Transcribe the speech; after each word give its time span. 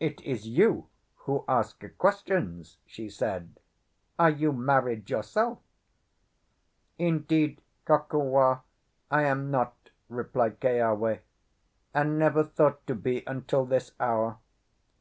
"It 0.00 0.20
is 0.22 0.44
you 0.48 0.88
who 1.18 1.44
ask 1.46 1.80
questions," 1.96 2.78
she 2.84 3.08
said. 3.08 3.60
"Are 4.18 4.28
you 4.28 4.52
married 4.52 5.08
yourself?" 5.08 5.60
"Indeed, 6.98 7.62
Kokua, 7.86 8.62
I 9.08 9.22
am 9.22 9.52
not," 9.52 9.90
replied 10.08 10.58
Keawe, 10.58 11.20
"and 11.94 12.18
never 12.18 12.42
thought 12.42 12.84
to 12.88 12.96
be 12.96 13.22
until 13.24 13.64
this 13.64 13.92
hour. 14.00 14.38